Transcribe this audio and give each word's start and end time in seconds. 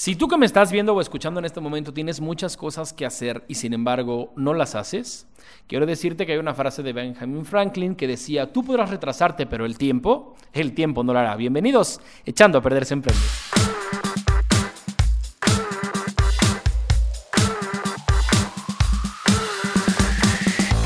Si 0.00 0.14
tú 0.14 0.28
que 0.28 0.36
me 0.36 0.46
estás 0.46 0.70
viendo 0.70 0.94
o 0.94 1.00
escuchando 1.00 1.40
en 1.40 1.44
este 1.44 1.60
momento 1.60 1.92
tienes 1.92 2.20
muchas 2.20 2.56
cosas 2.56 2.92
que 2.92 3.04
hacer 3.04 3.44
y 3.48 3.56
sin 3.56 3.72
embargo 3.72 4.32
no 4.36 4.54
las 4.54 4.76
haces, 4.76 5.26
quiero 5.66 5.86
decirte 5.86 6.24
que 6.24 6.34
hay 6.34 6.38
una 6.38 6.54
frase 6.54 6.84
de 6.84 6.92
Benjamin 6.92 7.44
Franklin 7.44 7.96
que 7.96 8.06
decía, 8.06 8.52
tú 8.52 8.62
podrás 8.62 8.90
retrasarte, 8.90 9.46
pero 9.46 9.66
el 9.66 9.76
tiempo, 9.76 10.36
el 10.52 10.72
tiempo 10.72 11.02
no 11.02 11.12
lo 11.12 11.18
hará. 11.18 11.34
Bienvenidos, 11.34 12.00
echando 12.24 12.58
a 12.58 12.62
perderse 12.62 12.94
en 12.94 13.02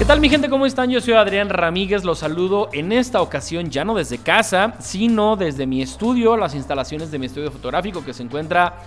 ¿Qué 0.02 0.06
tal 0.06 0.20
mi 0.20 0.29
gente? 0.29 0.48
¿Cómo 0.48 0.66
están? 0.66 0.90
Yo 0.90 1.00
soy 1.00 1.14
Adrián 1.14 1.48
Ramírez, 1.48 2.02
los 2.02 2.18
saludo 2.18 2.68
en 2.72 2.90
esta 2.90 3.22
ocasión 3.22 3.70
ya 3.70 3.84
no 3.84 3.94
desde 3.94 4.18
casa, 4.18 4.74
sino 4.80 5.36
desde 5.36 5.64
mi 5.64 5.80
estudio, 5.80 6.36
las 6.36 6.56
instalaciones 6.56 7.12
de 7.12 7.20
mi 7.20 7.26
estudio 7.26 7.52
fotográfico 7.52 8.04
que 8.04 8.12
se 8.12 8.24
encuentra 8.24 8.79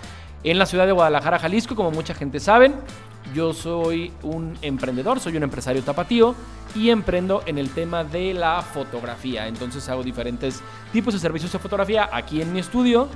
en 0.44 0.58
la 0.58 0.66
ciudad 0.66 0.86
de 0.86 0.92
Guadalajara, 0.92 1.38
Jalisco, 1.38 1.74
como 1.74 1.90
mucha 1.90 2.14
gente 2.14 2.40
sabe. 2.40 2.72
Yo 3.34 3.52
soy 3.52 4.12
un 4.22 4.56
emprendedor, 4.62 5.18
soy 5.18 5.36
un 5.36 5.42
empresario 5.42 5.82
tapatío 5.82 6.34
y 6.74 6.90
emprendo 6.90 7.42
en 7.46 7.58
el 7.58 7.70
tema 7.70 8.04
de 8.04 8.34
la 8.34 8.62
fotografía. 8.62 9.48
Entonces 9.48 9.88
hago 9.88 10.02
diferentes 10.02 10.62
tipos 10.92 11.14
de 11.14 11.20
servicios 11.20 11.52
de 11.52 11.58
fotografía 11.58 12.08
aquí 12.12 12.40
en 12.40 12.52
mi 12.52 12.60
estudio. 12.60 13.08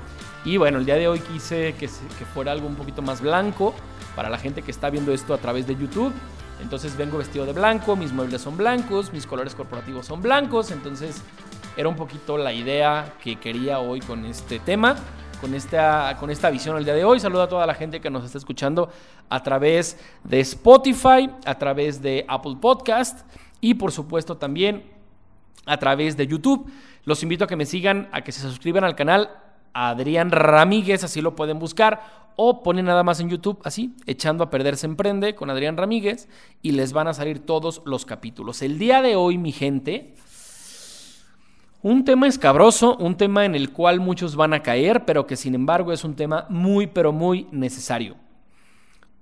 Y 0.45 0.57
bueno, 0.57 0.79
el 0.79 0.87
día 0.87 0.97
de 0.97 1.07
hoy 1.07 1.21
quise 1.21 1.75
que, 1.75 1.87
que 1.87 2.25
fuera 2.35 2.53
algo 2.53 2.67
un 2.67 2.75
poquito 2.75 3.03
más 3.03 3.21
blanco 3.21 3.75
para 4.17 4.29
la 4.29 4.39
gente 4.39 4.63
que 4.63 4.71
está 4.71 4.91
viendo 4.91 5.13
esto 5.13 5.33
a 5.35 5.39
través 5.39 5.67
de 5.67 5.77
YouTube. 5.77 6.13
Entonces 6.61 6.97
vengo 6.97 7.19
vestido 7.19 7.47
de 7.47 7.53
blanco, 7.53 7.97
mis 7.97 8.13
muebles 8.13 8.43
son 8.43 8.57
blancos, 8.57 9.13
mis 9.13 9.27
colores 9.27 9.55
corporativos 9.55 10.07
son 10.07 10.21
blancos, 10.21 10.71
entonces 10.71 11.23
era 11.77 11.89
un 11.89 11.97
poquito 11.97 12.37
la 12.37 12.53
idea 12.53 13.15
que 13.23 13.37
quería 13.37 13.79
hoy 13.79 14.01
con 14.01 14.25
este 14.27 14.59
tema, 14.59 14.97
con 15.41 15.55
esta, 15.55 16.17
con 16.21 16.31
esta 16.31 16.51
visión 16.51 16.77
el 16.77 16.85
día 16.85 16.95
de 16.95 17.05
hoy. 17.05 17.19
Saludo 17.19 17.43
a 17.43 17.49
toda 17.49 17.67
la 17.67 17.75
gente 17.75 18.01
que 18.01 18.11
nos 18.11 18.25
está 18.25 18.39
escuchando 18.39 18.91
a 19.29 19.43
través 19.43 19.99
de 20.25 20.41
Spotify, 20.41 21.31
a 21.45 21.55
través 21.57 22.03
de 22.03 22.25
Apple 22.29 22.57
Podcast 22.61 23.21
y 23.61 23.75
por 23.75 23.93
supuesto 23.93 24.37
también 24.37 24.85
a 25.67 25.79
través 25.79 26.17
de 26.17 26.27
YouTube. 26.27 26.71
Los 27.05 27.23
invito 27.23 27.45
a 27.45 27.47
que 27.47 27.57
me 27.57 27.67
sigan, 27.67 28.09
a 28.13 28.23
que 28.23 28.33
se 28.33 28.43
suscriban 28.43 28.85
al 28.85 28.95
canal 28.95 29.31
Adrián 29.73 30.31
Ramírez, 30.31 31.05
así 31.05 31.21
lo 31.21 31.35
pueden 31.37 31.59
buscar, 31.59 32.31
o 32.37 32.63
ponen 32.63 32.87
nada 32.87 33.03
más 33.03 33.21
en 33.21 33.29
YouTube, 33.29 33.61
así, 33.65 33.95
echando 34.07 34.45
a 34.45 34.51
perder 34.51 34.77
se 34.77 34.87
emprende 34.87 35.35
con 35.35 35.51
Adrián 35.51 35.77
Ramírez, 35.77 36.29
y 36.63 36.73
les 36.73 36.93
van 36.93 37.09
a 37.09 37.15
salir 37.15 37.39
todos 37.41 37.83
los 37.85 38.05
capítulos. 38.05 38.63
El 38.63 38.79
día 38.79 39.03
de 39.03 39.17
hoy, 39.17 39.39
mi 39.39 39.53
gente, 39.53 40.15
un 41.83 42.05
tema 42.05 42.27
escabroso, 42.27 42.97
un 42.97 43.17
tema 43.17 43.45
en 43.45 43.55
el 43.55 43.73
cual 43.73 44.01
muchos 44.01 44.37
van 44.37 44.53
a 44.53 44.63
caer, 44.63 45.05
pero 45.05 45.27
que 45.27 45.37
sin 45.37 45.55
embargo 45.55 45.93
es 45.93 46.05
un 46.05 46.15
tema 46.15 46.47
muy, 46.49 46.87
pero 46.87 47.13
muy 47.13 47.47
necesario. 47.51 48.17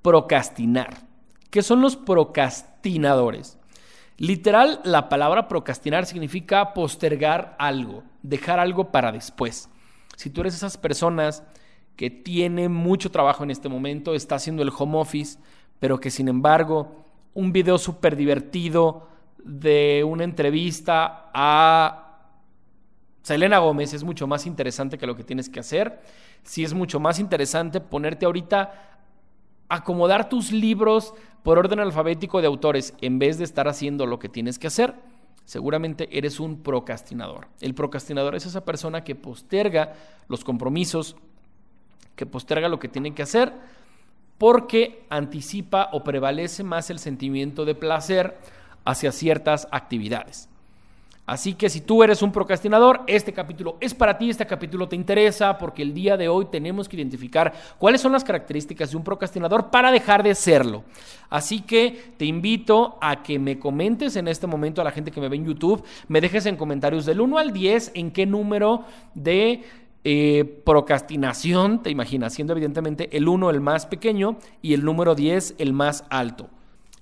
Procrastinar. 0.02 1.06
¿Qué 1.50 1.62
son 1.62 1.80
los 1.80 1.96
procrastinadores? 1.96 3.58
Literal, 4.16 4.80
la 4.82 5.08
palabra 5.08 5.46
procrastinar 5.46 6.04
significa 6.04 6.74
postergar 6.74 7.54
algo, 7.58 8.02
dejar 8.22 8.58
algo 8.58 8.90
para 8.90 9.12
después. 9.12 9.70
Si 10.16 10.28
tú 10.30 10.40
eres 10.40 10.56
esas 10.56 10.76
personas 10.76 11.44
que 11.94 12.10
tiene 12.10 12.68
mucho 12.68 13.12
trabajo 13.12 13.44
en 13.44 13.52
este 13.52 13.68
momento, 13.68 14.14
está 14.14 14.34
haciendo 14.34 14.62
el 14.62 14.72
home 14.76 14.98
office, 14.98 15.38
pero 15.78 16.00
que 16.00 16.10
sin 16.10 16.26
embargo 16.26 17.04
un 17.34 17.52
video 17.52 17.78
súper 17.78 18.16
divertido 18.16 19.08
de 19.44 20.02
una 20.04 20.24
entrevista 20.24 21.30
a 21.32 22.07
Selena 23.28 23.58
Gómez 23.58 23.92
es 23.92 24.04
mucho 24.04 24.26
más 24.26 24.46
interesante 24.46 24.96
que 24.96 25.06
lo 25.06 25.14
que 25.14 25.22
tienes 25.22 25.50
que 25.50 25.60
hacer. 25.60 26.00
Si 26.44 26.64
es 26.64 26.72
mucho 26.72 26.98
más 26.98 27.18
interesante 27.18 27.78
ponerte 27.78 28.24
ahorita 28.24 29.00
acomodar 29.68 30.30
tus 30.30 30.50
libros 30.50 31.12
por 31.42 31.58
orden 31.58 31.78
alfabético 31.78 32.40
de 32.40 32.46
autores 32.46 32.94
en 33.02 33.18
vez 33.18 33.36
de 33.36 33.44
estar 33.44 33.68
haciendo 33.68 34.06
lo 34.06 34.18
que 34.18 34.30
tienes 34.30 34.58
que 34.58 34.68
hacer 34.68 34.94
seguramente 35.44 36.08
eres 36.16 36.40
un 36.40 36.62
procrastinador. 36.62 37.48
El 37.60 37.74
procrastinador 37.74 38.34
es 38.34 38.44
esa 38.44 38.66
persona 38.66 39.02
que 39.02 39.14
posterga 39.14 39.94
los 40.28 40.44
compromisos, 40.44 41.16
que 42.16 42.26
posterga 42.26 42.68
lo 42.68 42.78
que 42.78 42.88
tiene 42.88 43.14
que 43.14 43.22
hacer, 43.22 43.54
porque 44.36 45.06
anticipa 45.08 45.88
o 45.92 46.04
prevalece 46.04 46.64
más 46.64 46.90
el 46.90 46.98
sentimiento 46.98 47.64
de 47.64 47.74
placer 47.74 48.36
hacia 48.84 49.10
ciertas 49.10 49.68
actividades. 49.70 50.50
Así 51.28 51.52
que 51.52 51.68
si 51.68 51.82
tú 51.82 52.02
eres 52.02 52.22
un 52.22 52.32
procrastinador, 52.32 53.02
este 53.06 53.34
capítulo 53.34 53.76
es 53.80 53.92
para 53.92 54.16
ti, 54.16 54.30
este 54.30 54.46
capítulo 54.46 54.88
te 54.88 54.96
interesa 54.96 55.58
porque 55.58 55.82
el 55.82 55.92
día 55.92 56.16
de 56.16 56.26
hoy 56.26 56.46
tenemos 56.46 56.88
que 56.88 56.96
identificar 56.96 57.52
cuáles 57.76 58.00
son 58.00 58.12
las 58.12 58.24
características 58.24 58.90
de 58.90 58.96
un 58.96 59.04
procrastinador 59.04 59.68
para 59.68 59.92
dejar 59.92 60.22
de 60.22 60.34
serlo. 60.34 60.84
Así 61.28 61.60
que 61.60 62.14
te 62.16 62.24
invito 62.24 62.96
a 63.02 63.22
que 63.22 63.38
me 63.38 63.58
comentes 63.58 64.16
en 64.16 64.26
este 64.26 64.46
momento 64.46 64.80
a 64.80 64.84
la 64.84 64.90
gente 64.90 65.10
que 65.10 65.20
me 65.20 65.28
ve 65.28 65.36
en 65.36 65.44
YouTube, 65.44 65.84
me 66.08 66.22
dejes 66.22 66.46
en 66.46 66.56
comentarios 66.56 67.04
del 67.04 67.20
1 67.20 67.36
al 67.36 67.52
10 67.52 67.90
en 67.92 68.10
qué 68.10 68.24
número 68.24 68.86
de 69.12 69.64
eh, 70.04 70.62
procrastinación 70.64 71.82
te 71.82 71.90
imaginas, 71.90 72.32
siendo 72.32 72.54
evidentemente 72.54 73.14
el 73.14 73.28
1 73.28 73.50
el 73.50 73.60
más 73.60 73.84
pequeño 73.84 74.38
y 74.62 74.72
el 74.72 74.82
número 74.82 75.14
10 75.14 75.56
el 75.58 75.74
más 75.74 76.06
alto. 76.08 76.48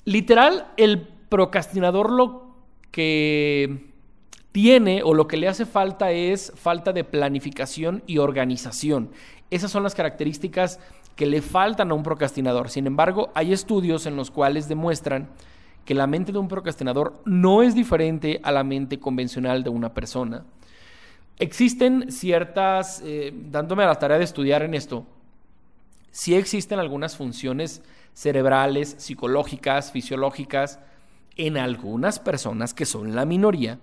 Literal, 0.04 0.72
el 0.76 1.06
procrastinador 1.28 2.10
lo 2.10 2.56
que 2.90 3.94
tiene 4.56 5.02
o 5.02 5.12
lo 5.12 5.28
que 5.28 5.36
le 5.36 5.48
hace 5.48 5.66
falta 5.66 6.12
es 6.12 6.50
falta 6.56 6.94
de 6.94 7.04
planificación 7.04 8.02
y 8.06 8.16
organización. 8.16 9.10
Esas 9.50 9.70
son 9.70 9.82
las 9.82 9.94
características 9.94 10.80
que 11.14 11.26
le 11.26 11.42
faltan 11.42 11.90
a 11.90 11.94
un 11.94 12.02
procrastinador. 12.02 12.70
Sin 12.70 12.86
embargo, 12.86 13.30
hay 13.34 13.52
estudios 13.52 14.06
en 14.06 14.16
los 14.16 14.30
cuales 14.30 14.66
demuestran 14.66 15.28
que 15.84 15.94
la 15.94 16.06
mente 16.06 16.32
de 16.32 16.38
un 16.38 16.48
procrastinador 16.48 17.20
no 17.26 17.60
es 17.62 17.74
diferente 17.74 18.40
a 18.42 18.50
la 18.50 18.64
mente 18.64 18.98
convencional 18.98 19.62
de 19.62 19.68
una 19.68 19.92
persona. 19.92 20.46
Existen 21.38 22.10
ciertas, 22.10 23.02
eh, 23.04 23.34
dándome 23.34 23.82
a 23.82 23.88
la 23.88 23.98
tarea 23.98 24.16
de 24.16 24.24
estudiar 24.24 24.62
en 24.62 24.72
esto, 24.72 25.04
sí 26.10 26.34
existen 26.34 26.78
algunas 26.78 27.14
funciones 27.14 27.82
cerebrales, 28.14 28.94
psicológicas, 28.96 29.92
fisiológicas, 29.92 30.80
en 31.36 31.58
algunas 31.58 32.18
personas 32.18 32.72
que 32.72 32.86
son 32.86 33.14
la 33.14 33.26
minoría, 33.26 33.80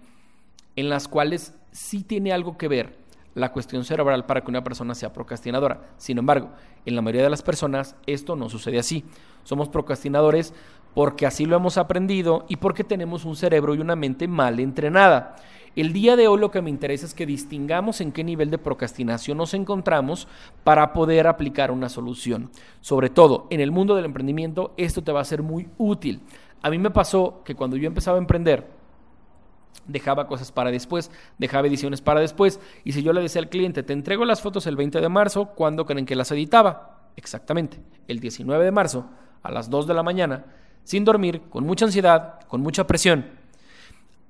en 0.76 0.90
las 0.90 1.08
cuales 1.08 1.54
sí 1.72 2.04
tiene 2.04 2.34
algo 2.34 2.58
que 2.58 2.68
ver 2.68 3.04
la 3.36 3.52
cuestión 3.52 3.84
cerebral 3.84 4.26
para 4.26 4.42
que 4.42 4.52
una 4.52 4.64
persona 4.64 4.96
sea 4.96 5.14
procrastinadora. 5.14 5.94
Sin 5.98 6.18
embargo, 6.18 6.52
en 6.86 6.96
la 6.96 7.02
mayoría 7.02 7.24
de 7.24 7.30
las 7.30 7.42
personas 7.42 7.96
esto 8.06 8.36
no 8.36 8.50
sucede 8.50 8.80
así. 8.80 9.04
Somos 9.44 9.70
procrastinadores 9.70 10.54
porque 10.94 11.26
así 11.26 11.46
lo 11.46 11.56
hemos 11.56 11.78
aprendido 11.78 12.46
y 12.48 12.58
porque 12.58 12.84
tenemos 12.84 13.26
un 13.26 13.36
cerebro 13.36 13.74
y 13.74 13.80
una 13.80 13.96
mente 13.96 14.28
mal 14.28 14.60
entrenada. 14.60 15.36
El 15.76 15.92
día 15.92 16.16
de 16.16 16.28
hoy 16.28 16.40
lo 16.40 16.52
que 16.52 16.62
me 16.62 16.70
interesa 16.70 17.08
es 17.08 17.16
que 17.16 17.26
distingamos 17.26 18.00
en 18.00 18.12
qué 18.12 18.24
nivel 18.24 18.52
de 18.52 18.60
procrastinación 18.60 19.40
nos 19.40 19.56
encontramos 19.56 20.28
para 20.64 20.94
poder 20.94 21.26
aplicar 21.26 21.72
una 21.72 21.90
solución. 21.90 22.52
Sobre 22.80 23.10
todo, 23.10 23.48
en 23.50 23.60
el 23.60 23.72
mundo 23.72 23.96
del 23.96 24.06
emprendimiento, 24.06 24.76
esto 24.78 25.04
te 25.04 25.12
va 25.12 25.22
a 25.22 25.26
ser 25.26 25.42
muy 25.42 25.68
útil. 25.80 26.22
A 26.62 26.70
mí 26.70 26.78
me 26.78 26.92
pasó 26.92 27.42
que 27.44 27.56
cuando 27.56 27.76
yo 27.76 27.88
empezaba 27.88 28.18
a 28.18 28.22
emprender, 28.22 28.68
dejaba 29.88 30.28
cosas 30.28 30.52
para 30.52 30.72
después, 30.72 31.12
dejaba 31.38 31.68
ediciones 31.68 32.02
para 32.02 32.20
después. 32.20 32.60
Y 32.84 32.94
si 32.94 33.04
yo 33.04 33.14
le 33.14 33.22
decía 33.22 33.42
al 33.42 33.50
cliente, 33.50 33.84
te 33.84 33.94
entrego 33.94 34.26
las 34.26 34.42
fotos 34.42 34.68
el 34.68 34.76
20 34.76 35.02
de 35.02 35.10
marzo, 35.10 35.48
¿cuándo 35.56 35.86
creen 35.86 36.06
que 36.06 36.16
las 36.16 36.32
editaba? 36.32 37.10
Exactamente, 37.16 37.80
el 38.08 38.20
19 38.20 38.64
de 38.64 38.72
marzo, 38.72 39.06
a 39.42 39.52
las 39.52 39.70
2 39.70 39.88
de 39.88 39.94
la 39.94 40.04
mañana, 40.04 40.46
sin 40.84 41.06
dormir, 41.06 41.42
con 41.50 41.66
mucha 41.66 41.86
ansiedad, 41.86 42.40
con 42.48 42.62
mucha 42.62 42.88
presión. 42.88 43.26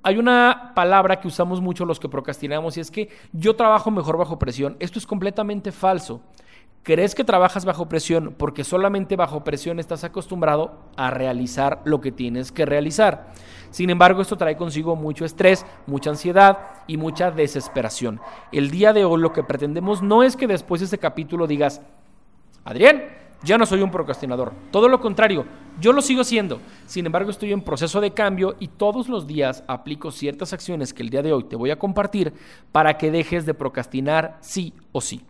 Hay 0.05 0.17
una 0.17 0.73
palabra 0.75 1.21
que 1.21 1.29
usamos 1.29 1.61
mucho 1.61 1.85
los 1.85 1.99
que 1.99 2.09
procrastinamos 2.09 2.75
y 2.75 2.81
es 2.81 2.91
que 2.91 3.09
yo 3.31 3.55
trabajo 3.55 3.89
mejor 3.89 4.17
bajo 4.17 4.37
presión. 4.37 4.75
Esto 4.79 4.99
es 4.99 5.07
completamente 5.07 5.71
falso. 5.71 6.21
¿Crees 6.83 7.15
que 7.15 7.23
trabajas 7.23 7.63
bajo 7.63 7.87
presión 7.87 8.35
porque 8.37 8.65
solamente 8.65 9.15
bajo 9.15 9.45
presión 9.45 9.79
estás 9.79 10.03
acostumbrado 10.03 10.73
a 10.97 11.11
realizar 11.11 11.81
lo 11.85 12.01
que 12.01 12.11
tienes 12.11 12.51
que 12.51 12.65
realizar? 12.65 13.31
Sin 13.69 13.89
embargo, 13.89 14.21
esto 14.21 14.35
trae 14.35 14.57
consigo 14.57 14.97
mucho 14.97 15.23
estrés, 15.23 15.65
mucha 15.87 16.09
ansiedad 16.09 16.57
y 16.85 16.97
mucha 16.97 17.31
desesperación. 17.31 18.19
El 18.51 18.69
día 18.69 18.91
de 18.91 19.05
hoy 19.05 19.21
lo 19.21 19.31
que 19.31 19.43
pretendemos 19.43 20.01
no 20.03 20.23
es 20.23 20.35
que 20.35 20.45
después 20.45 20.81
de 20.81 20.85
este 20.85 20.97
capítulo 20.97 21.47
digas, 21.47 21.81
Adrián, 22.65 23.01
ya 23.43 23.57
no 23.57 23.65
soy 23.65 23.81
un 23.81 23.89
procrastinador. 23.89 24.51
Todo 24.69 24.89
lo 24.89 24.99
contrario, 24.99 25.45
yo 25.79 25.93
lo 25.93 26.01
sigo 26.01 26.25
siendo. 26.25 26.59
Sin 26.85 27.05
embargo, 27.05 27.31
estoy 27.31 27.53
en 27.53 27.61
proceso 27.61 28.01
de 28.01 28.11
cambio 28.11 28.57
y 28.59 28.67
todos 28.67 29.07
los 29.07 29.25
días 29.25 29.63
aplico 29.67 30.11
ciertas 30.11 30.51
acciones 30.51 30.93
que 30.93 31.03
el 31.03 31.09
día 31.09 31.21
de 31.21 31.31
hoy 31.31 31.45
te 31.45 31.55
voy 31.55 31.71
a 31.71 31.79
compartir 31.79 32.33
para 32.73 32.97
que 32.97 33.09
dejes 33.09 33.45
de 33.45 33.53
procrastinar 33.53 34.37
sí 34.41 34.73
o 34.91 34.99
sí. 34.99 35.23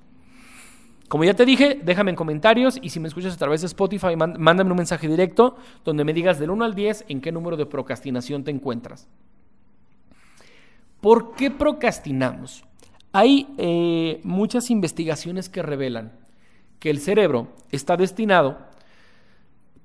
Como 1.07 1.23
ya 1.23 1.33
te 1.33 1.45
dije, 1.45 1.79
déjame 1.83 2.11
en 2.11 2.15
comentarios 2.15 2.79
y 2.81 2.89
si 2.89 2.99
me 2.99 3.07
escuchas 3.07 3.33
a 3.33 3.37
través 3.37 3.61
de 3.61 3.67
Spotify, 3.67 4.15
mándame 4.15 4.71
un 4.71 4.77
mensaje 4.77 5.07
directo 5.07 5.57
donde 5.83 6.03
me 6.03 6.13
digas 6.13 6.39
del 6.39 6.49
1 6.49 6.65
al 6.65 6.73
10 6.73 7.05
en 7.07 7.21
qué 7.21 7.31
número 7.31 7.57
de 7.57 7.65
procrastinación 7.65 8.43
te 8.43 8.51
encuentras. 8.51 9.07
¿Por 11.01 11.35
qué 11.35 11.51
procrastinamos? 11.51 12.63
Hay 13.11 13.53
eh, 13.57 14.21
muchas 14.23 14.71
investigaciones 14.71 15.49
que 15.49 15.61
revelan 15.61 16.13
que 16.79 16.89
el 16.89 16.99
cerebro 16.99 17.49
está 17.71 17.95
destinado 17.95 18.57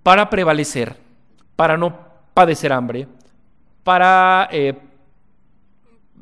para 0.03 0.31
prevalecer, 0.31 0.97
para 1.57 1.77
no 1.77 1.99
padecer 2.33 2.73
hambre, 2.73 3.07
para 3.85 4.49
eh, 4.51 4.79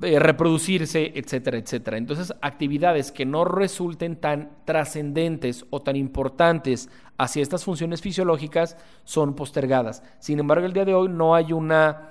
eh, 0.02 0.18
reproducirse, 0.18 1.12
etcétera, 1.14 1.56
etcétera. 1.56 1.96
Entonces, 1.96 2.34
actividades 2.42 3.12
que 3.12 3.24
no 3.24 3.44
resulten 3.44 4.16
tan 4.16 4.50
trascendentes 4.64 5.64
o 5.70 5.80
tan 5.80 5.96
importantes 5.96 6.90
hacia 7.16 7.42
estas 7.42 7.64
funciones 7.64 8.02
fisiológicas 8.02 8.76
son 9.04 9.34
postergadas. 9.34 10.02
Sin 10.18 10.38
embargo, 10.38 10.66
el 10.66 10.74
día 10.74 10.84
de 10.84 10.94
hoy 10.94 11.08
no 11.08 11.34
hay 11.34 11.52
una 11.52 12.10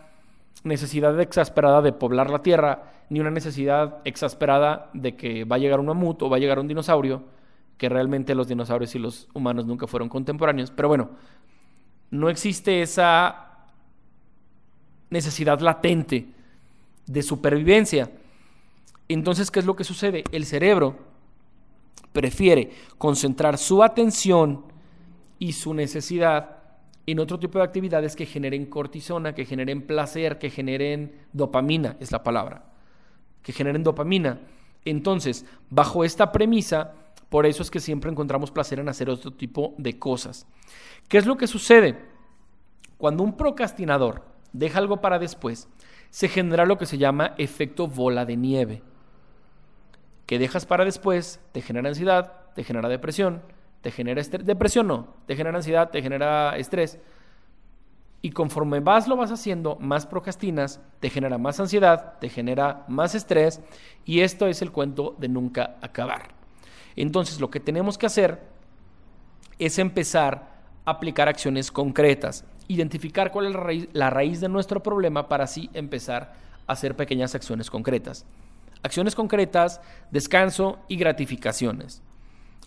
necesidad 0.63 1.19
exasperada 1.19 1.81
de 1.81 1.93
poblar 1.93 2.31
la 2.31 2.41
Tierra, 2.41 2.91
ni 3.09 3.19
una 3.19 3.29
necesidad 3.29 3.99
exasperada 4.03 4.89
de 4.93 5.15
que 5.15 5.43
va 5.43 5.57
a 5.57 5.59
llegar 5.59 5.79
un 5.79 5.85
mamut 5.85 6.23
o 6.23 6.29
va 6.29 6.37
a 6.37 6.39
llegar 6.39 6.59
un 6.59 6.67
dinosaurio, 6.67 7.23
que 7.77 7.87
realmente 7.87 8.33
los 8.33 8.47
dinosaurios 8.47 8.95
y 8.95 8.99
los 8.99 9.27
humanos 9.33 9.65
nunca 9.67 9.85
fueron 9.85 10.09
contemporáneos. 10.09 10.71
Pero 10.71 10.87
bueno, 10.87 11.11
no 12.09 12.29
existe 12.29 12.81
esa 12.81 13.67
necesidad 15.09 15.59
latente 15.59 16.34
de 17.07 17.21
supervivencia. 17.21 18.11
Entonces, 19.07 19.51
¿qué 19.51 19.59
es 19.59 19.65
lo 19.65 19.75
que 19.75 19.83
sucede? 19.83 20.23
El 20.31 20.45
cerebro 20.45 20.97
prefiere 22.11 22.71
concentrar 22.97 23.57
su 23.57 23.83
atención 23.83 24.63
y 25.37 25.53
su 25.53 25.73
necesidad 25.73 26.55
en 27.07 27.19
otro 27.19 27.37
tipo 27.37 27.59
de 27.59 27.65
actividades 27.65 28.15
que 28.15 28.25
generen 28.25 28.65
cortisona, 28.65 29.35
que 29.35 29.45
generen 29.45 29.85
placer, 29.85 30.39
que 30.39 30.49
generen 30.49 31.13
dopamina, 31.33 31.97
es 31.99 32.11
la 32.11 32.23
palabra, 32.23 32.65
que 33.43 33.53
generen 33.53 33.83
dopamina. 33.83 34.39
Entonces, 34.85 35.45
bajo 35.69 36.03
esta 36.03 36.31
premisa, 36.31 36.93
por 37.29 37.45
eso 37.45 37.61
es 37.61 37.69
que 37.69 37.79
siempre 37.79 38.09
encontramos 38.09 38.51
placer 38.51 38.79
en 38.79 38.89
hacer 38.89 39.09
otro 39.09 39.31
tipo 39.33 39.75
de 39.77 39.99
cosas. 39.99 40.47
¿Qué 41.07 41.17
es 41.17 41.25
lo 41.25 41.37
que 41.37 41.47
sucede? 41.47 41.95
Cuando 42.97 43.23
un 43.23 43.37
procrastinador 43.37 44.23
deja 44.53 44.79
algo 44.79 45.01
para 45.01 45.19
después, 45.19 45.67
se 46.09 46.27
genera 46.27 46.65
lo 46.65 46.77
que 46.77 46.85
se 46.85 46.97
llama 46.97 47.33
efecto 47.37 47.87
bola 47.87 48.25
de 48.25 48.37
nieve. 48.37 48.83
Que 50.25 50.39
dejas 50.39 50.65
para 50.65 50.85
después, 50.85 51.39
te 51.51 51.61
genera 51.61 51.89
ansiedad, 51.89 52.33
te 52.55 52.63
genera 52.63 52.89
depresión, 52.89 53.41
te 53.81 53.91
genera 53.91 54.21
estrés. 54.21 54.45
Depresión 54.45 54.87
no, 54.87 55.13
te 55.27 55.35
genera 55.35 55.57
ansiedad, 55.57 55.89
te 55.89 56.01
genera 56.01 56.57
estrés. 56.57 56.99
Y 58.21 58.31
conforme 58.31 58.79
vas 58.79 59.07
lo 59.07 59.15
vas 59.15 59.31
haciendo, 59.31 59.75
más 59.75 60.07
procrastinas, 60.07 60.81
te 60.99 61.11
genera 61.11 61.37
más 61.37 61.59
ansiedad, 61.59 62.13
te 62.19 62.29
genera 62.29 62.85
más 62.87 63.13
estrés. 63.13 63.61
Y 64.03 64.21
esto 64.21 64.47
es 64.47 64.63
el 64.63 64.71
cuento 64.71 65.15
de 65.19 65.27
nunca 65.27 65.75
acabar. 65.81 66.29
Entonces 66.95 67.39
lo 67.39 67.51
que 67.51 67.59
tenemos 67.59 67.97
que 67.97 68.07
hacer 68.07 68.41
es 69.59 69.77
empezar 69.77 70.55
a 70.85 70.91
aplicar 70.91 71.27
acciones 71.27 71.71
concretas 71.71 72.45
identificar 72.67 73.31
cuál 73.31 73.47
es 73.47 73.89
la 73.93 74.09
raíz, 74.09 74.41
de 74.41 74.49
nuestro 74.49 74.81
problema 74.81 75.27
para 75.27 75.43
así 75.43 75.69
empezar 75.73 76.33
a 76.67 76.73
hacer 76.73 76.95
pequeñas 76.95 77.35
acciones 77.35 77.69
concretas. 77.69 78.25
Acciones 78.83 79.15
concretas, 79.15 79.81
descanso 80.11 80.79
y 80.87 80.97
gratificaciones. 80.97 82.01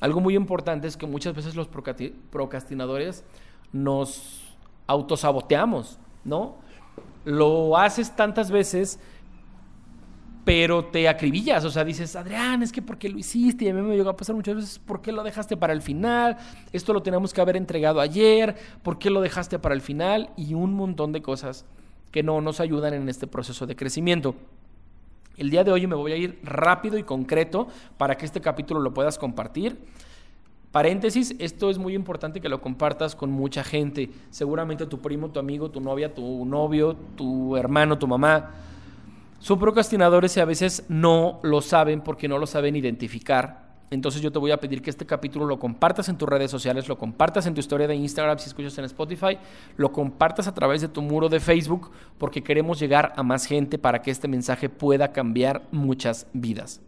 Algo 0.00 0.20
muy 0.20 0.36
importante 0.36 0.86
es 0.88 0.96
que 0.96 1.06
muchas 1.06 1.34
veces 1.34 1.54
los 1.56 1.68
procrastinadores 1.68 3.24
nos 3.72 4.42
autosaboteamos, 4.86 5.98
¿no? 6.24 6.56
Lo 7.24 7.76
haces 7.76 8.14
tantas 8.14 8.50
veces 8.50 8.98
pero 10.48 10.82
te 10.82 11.06
acribillas, 11.10 11.62
o 11.66 11.70
sea, 11.70 11.84
dices, 11.84 12.16
Adrián, 12.16 12.62
es 12.62 12.72
que 12.72 12.80
¿por 12.80 12.96
qué 12.96 13.10
lo 13.10 13.18
hiciste? 13.18 13.66
Y 13.66 13.68
a 13.68 13.74
mí 13.74 13.82
me 13.82 13.94
llegó 13.94 14.08
a 14.08 14.16
pasar 14.16 14.34
muchas 14.34 14.56
veces, 14.56 14.78
¿por 14.78 15.02
qué 15.02 15.12
lo 15.12 15.22
dejaste 15.22 15.58
para 15.58 15.74
el 15.74 15.82
final? 15.82 16.38
Esto 16.72 16.94
lo 16.94 17.02
tenemos 17.02 17.34
que 17.34 17.42
haber 17.42 17.54
entregado 17.54 18.00
ayer, 18.00 18.56
¿por 18.82 18.98
qué 18.98 19.10
lo 19.10 19.20
dejaste 19.20 19.58
para 19.58 19.74
el 19.74 19.82
final? 19.82 20.30
Y 20.38 20.54
un 20.54 20.72
montón 20.72 21.12
de 21.12 21.20
cosas 21.20 21.66
que 22.10 22.22
no 22.22 22.40
nos 22.40 22.60
ayudan 22.60 22.94
en 22.94 23.10
este 23.10 23.26
proceso 23.26 23.66
de 23.66 23.76
crecimiento. 23.76 24.36
El 25.36 25.50
día 25.50 25.64
de 25.64 25.70
hoy 25.70 25.86
me 25.86 25.96
voy 25.96 26.12
a 26.12 26.16
ir 26.16 26.38
rápido 26.42 26.96
y 26.96 27.02
concreto 27.02 27.68
para 27.98 28.16
que 28.16 28.24
este 28.24 28.40
capítulo 28.40 28.80
lo 28.80 28.94
puedas 28.94 29.18
compartir. 29.18 29.78
Paréntesis, 30.72 31.36
esto 31.38 31.68
es 31.68 31.76
muy 31.76 31.94
importante 31.94 32.40
que 32.40 32.48
lo 32.48 32.62
compartas 32.62 33.14
con 33.14 33.30
mucha 33.30 33.64
gente. 33.64 34.08
Seguramente 34.30 34.86
tu 34.86 34.98
primo, 34.98 35.28
tu 35.28 35.40
amigo, 35.40 35.70
tu 35.70 35.82
novia, 35.82 36.14
tu 36.14 36.46
novio, 36.46 36.96
tu 37.16 37.54
hermano, 37.54 37.98
tu 37.98 38.06
mamá 38.06 38.64
son 39.38 39.58
procrastinadores 39.58 40.36
y 40.36 40.40
a 40.40 40.44
veces 40.44 40.84
no 40.88 41.40
lo 41.42 41.60
saben 41.60 42.00
porque 42.00 42.28
no 42.28 42.38
lo 42.38 42.46
saben 42.46 42.76
identificar. 42.76 43.68
Entonces 43.90 44.20
yo 44.20 44.30
te 44.30 44.38
voy 44.38 44.50
a 44.50 44.58
pedir 44.58 44.82
que 44.82 44.90
este 44.90 45.06
capítulo 45.06 45.46
lo 45.46 45.58
compartas 45.58 46.08
en 46.08 46.18
tus 46.18 46.28
redes 46.28 46.50
sociales, 46.50 46.88
lo 46.88 46.98
compartas 46.98 47.46
en 47.46 47.54
tu 47.54 47.60
historia 47.60 47.88
de 47.88 47.94
Instagram 47.94 48.38
si 48.38 48.48
escuchas 48.48 48.76
en 48.76 48.84
Spotify, 48.84 49.38
lo 49.76 49.92
compartas 49.92 50.46
a 50.46 50.54
través 50.54 50.82
de 50.82 50.88
tu 50.88 51.00
muro 51.00 51.28
de 51.28 51.40
Facebook 51.40 51.90
porque 52.18 52.42
queremos 52.42 52.78
llegar 52.78 53.14
a 53.16 53.22
más 53.22 53.46
gente 53.46 53.78
para 53.78 54.02
que 54.02 54.10
este 54.10 54.28
mensaje 54.28 54.68
pueda 54.68 55.12
cambiar 55.12 55.62
muchas 55.70 56.26
vidas. 56.34 56.82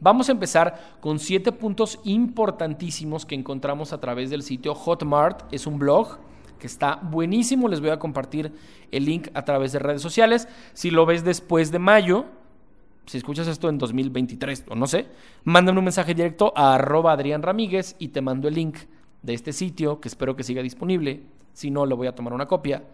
Vamos 0.00 0.28
a 0.28 0.32
empezar 0.32 0.96
con 1.00 1.18
siete 1.18 1.52
puntos 1.52 2.00
importantísimos 2.04 3.26
que 3.26 3.34
encontramos 3.34 3.92
a 3.92 4.00
través 4.00 4.30
del 4.30 4.42
sitio 4.42 4.74
Hotmart, 4.74 5.52
es 5.52 5.66
un 5.66 5.78
blog 5.78 6.18
que 6.62 6.68
está 6.68 7.00
buenísimo. 7.02 7.66
Les 7.66 7.80
voy 7.80 7.90
a 7.90 7.98
compartir 7.98 8.52
el 8.92 9.04
link 9.04 9.26
a 9.34 9.44
través 9.44 9.72
de 9.72 9.80
redes 9.80 10.00
sociales. 10.00 10.46
Si 10.74 10.92
lo 10.92 11.04
ves 11.04 11.24
después 11.24 11.72
de 11.72 11.80
mayo, 11.80 12.26
si 13.04 13.18
escuchas 13.18 13.48
esto 13.48 13.68
en 13.68 13.78
2023 13.78 14.66
o 14.70 14.76
no 14.76 14.86
sé, 14.86 15.08
mándame 15.42 15.80
un 15.80 15.86
mensaje 15.86 16.14
directo 16.14 16.52
a 16.54 16.76
arroba 16.76 17.14
Adrián 17.14 17.42
Ramírez 17.42 17.96
y 17.98 18.08
te 18.08 18.20
mando 18.20 18.46
el 18.46 18.54
link 18.54 18.78
de 19.22 19.34
este 19.34 19.52
sitio 19.52 20.00
que 20.00 20.06
espero 20.06 20.36
que 20.36 20.44
siga 20.44 20.62
disponible. 20.62 21.24
Si 21.52 21.68
no, 21.68 21.84
le 21.84 21.96
voy 21.96 22.06
a 22.06 22.14
tomar 22.14 22.32
una 22.32 22.46
copia. 22.46 22.84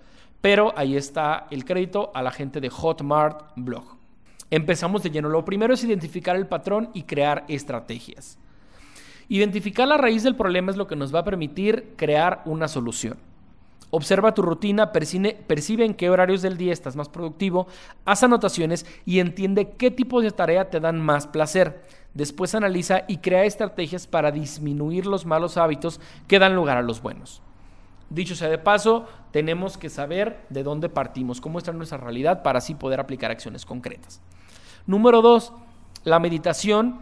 Pero 0.41 0.73
ahí 0.75 0.97
está 0.97 1.47
el 1.51 1.67
crédito 1.67 2.11
a 2.15 2.23
la 2.23 2.31
gente 2.31 2.63
de 2.63 2.71
Hotmart 2.71 3.53
Blog. 3.55 3.99
Empezamos 4.51 5.03
de 5.03 5.11
lleno. 5.11 5.29
Lo 5.29 5.45
primero 5.45 5.75
es 5.75 5.85
identificar 5.85 6.37
el 6.37 6.47
patrón 6.47 6.89
y 6.95 7.03
crear 7.03 7.45
estrategias. 7.49 8.39
Identificar 9.29 9.87
la 9.87 9.99
raíz 9.99 10.23
del 10.23 10.37
problema 10.37 10.71
es 10.71 10.79
lo 10.79 10.87
que 10.87 10.97
nos 10.97 11.15
va 11.15 11.19
a 11.19 11.25
permitir 11.25 11.93
crear 11.97 12.41
una 12.47 12.67
solución. 12.67 13.28
Observa 13.91 14.35
tu 14.35 14.43
rutina, 14.43 14.93
percibe, 14.93 15.85
en 15.85 15.95
qué 15.95 16.11
horarios 16.11 16.43
del 16.43 16.59
día 16.59 16.73
estás 16.73 16.95
más 16.95 17.09
productivo, 17.09 17.69
haz 18.05 18.23
anotaciones 18.23 18.85
y 19.07 19.21
entiende 19.21 19.71
qué 19.71 19.91
tipos 19.91 20.23
de 20.23 20.31
tarea 20.31 20.69
te 20.69 20.79
dan 20.79 21.01
más 21.01 21.27
placer. 21.27 21.83
Después 22.13 22.55
analiza 22.55 23.05
y 23.09 23.19
crea 23.19 23.45
estrategias 23.45 24.07
para 24.07 24.31
disminuir 24.31 25.07
los 25.07 25.25
malos 25.25 25.57
hábitos 25.57 26.01
que 26.27 26.39
dan 26.39 26.55
lugar 26.55 26.77
a 26.77 26.83
los 26.83 27.01
buenos. 27.01 27.41
Dicho 28.11 28.35
sea 28.35 28.49
de 28.49 28.59
paso, 28.59 29.07
tenemos 29.31 29.79
que 29.79 29.89
saber 29.89 30.45
de 30.51 30.63
dónde 30.63 30.89
partimos, 30.89 31.41
cómo 31.41 31.59
está 31.59 31.73
nuestra 31.73 31.99
realidad 31.99 32.43
para 32.43 32.59
así 32.59 32.75
poder 32.75 33.01
aplicar 33.01 33.31
acciones 33.31 33.65
concretas. 33.65 34.21
Número 34.87 35.23
dos, 35.23 35.53
la 36.05 36.19
meditación 36.19 37.01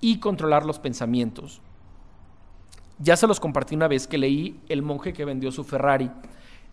y 0.00 0.18
controlar 0.18 0.64
los 0.64 0.78
pensamientos. 0.78 1.60
Ya 2.98 3.16
se 3.16 3.26
los 3.26 3.40
compartí 3.40 3.74
una 3.74 3.88
vez 3.88 4.06
que 4.06 4.18
leí 4.18 4.60
El 4.68 4.82
monje 4.82 5.12
que 5.12 5.24
vendió 5.24 5.50
su 5.50 5.64
Ferrari. 5.64 6.10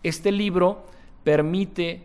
Este 0.02 0.32
libro 0.32 0.84
permite 1.24 2.04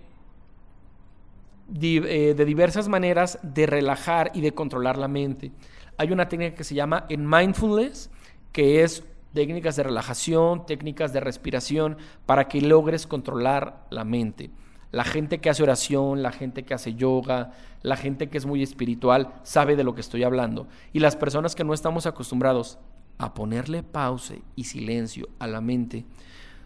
eh, 1.82 2.34
de 2.36 2.46
diversas 2.46 2.88
maneras 2.88 3.40
de 3.44 3.66
relajar 3.66 4.32
y 4.34 4.42
de 4.42 4.54
controlar 4.54 4.98
la 4.98 5.08
mente. 5.08 5.52
Hay 5.98 6.12
una 6.12 6.30
técnica 6.30 6.56
que 6.56 6.64
se 6.64 6.76
llama 6.76 7.06
en 7.10 7.30
mindfulness, 7.30 8.10
que 8.52 8.84
es 8.84 9.04
técnicas 9.34 9.76
de 9.76 9.84
relajación, 9.84 10.66
técnicas 10.66 11.14
de 11.14 11.20
respiración, 11.20 11.98
para 12.26 12.48
que 12.48 12.62
logres 12.62 13.06
controlar 13.06 13.86
la 13.90 14.04
mente. 14.04 14.50
La 14.92 15.04
gente 15.04 15.40
que 15.40 15.50
hace 15.50 15.64
oración, 15.64 16.24
la 16.24 16.32
gente 16.32 16.64
que 16.64 16.74
hace 16.74 16.94
yoga, 16.94 17.52
la 17.82 17.98
gente 17.98 18.30
que 18.30 18.38
es 18.38 18.46
muy 18.46 18.64
espiritual, 18.64 19.34
sabe 19.44 19.76
de 19.76 19.84
lo 19.84 19.94
que 19.94 20.02
estoy 20.02 20.24
hablando. 20.24 20.68
Y 20.94 21.00
las 21.00 21.16
personas 21.16 21.56
que 21.56 21.66
no 21.66 21.74
estamos 21.74 22.06
acostumbrados 22.06 22.80
a 23.18 23.34
ponerle 23.34 23.84
pausa 23.84 24.36
y 24.56 24.66
silencio 24.66 25.30
a 25.40 25.48
la 25.48 25.62
mente, 25.62 26.06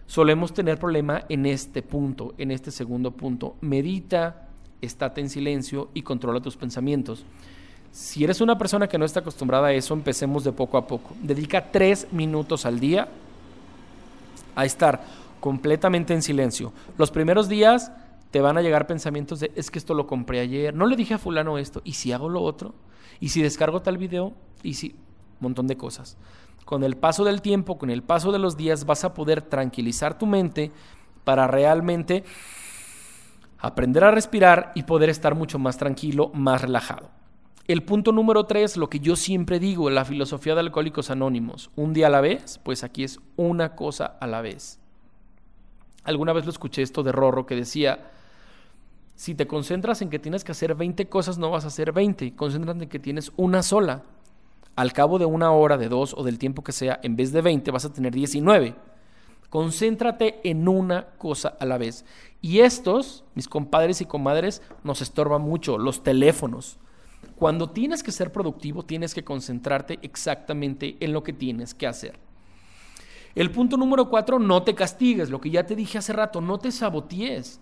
solemos 0.05 0.53
tener 0.53 0.77
problema 0.77 1.24
en 1.29 1.46
este 1.46 1.81
punto, 1.81 2.34
en 2.38 2.51
este 2.51 2.72
segundo 2.72 3.12
punto. 3.12 3.55
Medita, 3.62 4.50
estate 4.81 5.22
en 5.22 5.29
silencio 5.29 5.89
y 5.93 6.01
controla 6.01 6.41
tus 6.41 6.58
pensamientos. 6.58 7.25
Si 7.91 8.24
eres 8.24 8.41
una 8.41 8.58
persona 8.58 8.88
que 8.88 8.98
no 8.98 9.05
está 9.05 9.20
acostumbrada 9.20 9.67
a 9.67 9.74
eso, 9.74 9.93
empecemos 9.93 10.43
de 10.43 10.51
poco 10.51 10.77
a 10.77 10.88
poco. 10.88 11.15
Dedica 11.22 11.72
tres 11.72 12.08
minutos 12.12 12.65
al 12.65 12.79
día 12.79 13.08
a 14.55 14.65
estar 14.65 15.03
completamente 15.39 16.13
en 16.13 16.22
silencio. 16.22 16.72
Los 16.98 17.12
primeros 17.12 17.50
días 17.50 17.91
te 18.31 18.39
van 18.39 18.58
a 18.58 18.62
llegar 18.62 18.88
pensamientos 18.88 19.41
de, 19.41 19.51
es 19.55 19.70
que 19.70 19.79
esto 19.79 19.93
lo 19.93 20.08
compré 20.08 20.39
ayer, 20.39 20.74
no 20.74 20.88
le 20.88 20.96
dije 20.96 21.15
a 21.15 21.17
fulano 21.17 21.58
esto, 21.58 21.81
y 21.84 21.93
si 21.93 22.13
hago 22.13 22.29
lo 22.29 22.41
otro, 22.41 22.74
y 23.20 23.29
si 23.29 23.41
descargo 23.41 23.81
tal 23.81 23.98
video, 23.98 24.34
y 24.63 24.75
si, 24.75 24.96
montón 25.41 25.67
de 25.67 25.77
cosas. 25.77 26.17
Con 26.65 26.83
el 26.83 26.95
paso 26.95 27.24
del 27.24 27.41
tiempo, 27.41 27.77
con 27.77 27.89
el 27.89 28.03
paso 28.03 28.31
de 28.31 28.39
los 28.39 28.57
días, 28.57 28.86
vas 28.86 29.03
a 29.03 29.13
poder 29.13 29.41
tranquilizar 29.41 30.17
tu 30.17 30.25
mente 30.25 30.71
para 31.24 31.48
realmente 31.48 32.24
aprender 33.60 34.03
a 34.03 34.12
respirar 34.12 34.71
y 34.75 34.83
poder 34.83 35.10
estar 35.10 35.36
mucho 35.36 35.60
más 35.60 35.77
tranquilo, 35.77 36.31
más 36.33 36.62
relajado. 36.62 37.10
El 37.67 37.83
punto 37.83 38.12
número 38.12 38.45
tres, 38.45 38.75
lo 38.75 38.89
que 38.89 39.00
yo 39.00 39.15
siempre 39.15 39.60
digo, 39.60 39.89
la 39.89 40.03
filosofía 40.03 40.55
de 40.55 40.62
Alcohólicos 40.62 41.12
Anónimos, 41.12 41.69
un 41.75 41.93
día 41.93 42.07
a 42.07 42.10
la 42.10 42.21
vez, 42.21 42.60
pues 42.63 42.83
aquí 42.83 43.03
es 43.03 43.19
una 43.38 43.75
cosa 43.75 44.17
a 44.19 44.27
la 44.27 44.41
vez. 44.41 44.79
Alguna 46.03 46.33
vez 46.33 46.45
lo 46.45 46.51
escuché 46.51 46.81
esto 46.81 47.03
de 47.03 47.12
Rorro 47.12 47.45
que 47.45 47.55
decía, 47.55 48.12
si 49.15 49.36
te 49.36 49.45
concentras 49.45 50.01
en 50.01 50.10
que 50.10 50.17
tienes 50.17 50.43
que 50.43 50.51
hacer 50.51 50.74
20 50.74 51.07
cosas, 51.07 51.38
no 51.38 51.51
vas 51.51 51.63
a 51.63 51.67
hacer 51.67 51.91
20, 51.91 52.36
concéntrate 52.36 52.83
en 52.83 52.89
que 52.89 53.00
tienes 53.00 53.31
una 53.38 53.62
sola. 53.62 54.01
Al 54.75 54.93
cabo 54.93 55.19
de 55.19 55.25
una 55.25 55.51
hora, 55.51 55.77
de 55.77 55.89
dos 55.89 56.13
o 56.17 56.23
del 56.23 56.39
tiempo 56.39 56.63
que 56.63 56.71
sea, 56.71 56.99
en 57.03 57.15
vez 57.15 57.31
de 57.31 57.41
20 57.41 57.71
vas 57.71 57.85
a 57.85 57.93
tener 57.93 58.13
19. 58.13 58.75
Concéntrate 59.49 60.39
en 60.49 60.67
una 60.67 61.07
cosa 61.17 61.57
a 61.59 61.65
la 61.65 61.77
vez. 61.77 62.05
Y 62.41 62.59
estos, 62.59 63.25
mis 63.35 63.49
compadres 63.49 63.99
y 63.99 64.05
comadres, 64.05 64.61
nos 64.83 65.01
estorban 65.01 65.41
mucho, 65.41 65.77
los 65.77 66.03
teléfonos. 66.03 66.79
Cuando 67.35 67.69
tienes 67.69 68.01
que 68.01 68.11
ser 68.11 68.31
productivo, 68.31 68.83
tienes 68.83 69.13
que 69.13 69.23
concentrarte 69.23 69.99
exactamente 70.03 70.95
en 70.99 71.11
lo 71.11 71.23
que 71.23 71.33
tienes 71.33 71.73
que 71.73 71.87
hacer. 71.87 72.17
El 73.35 73.51
punto 73.51 73.77
número 73.77 74.09
cuatro, 74.09 74.39
no 74.39 74.63
te 74.63 74.75
castigues, 74.75 75.29
lo 75.29 75.41
que 75.41 75.49
ya 75.49 75.65
te 75.65 75.75
dije 75.75 75.97
hace 75.97 76.13
rato, 76.13 76.41
no 76.41 76.59
te 76.59 76.71
sabotees. 76.71 77.59